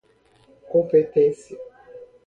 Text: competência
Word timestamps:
competência 0.71 1.55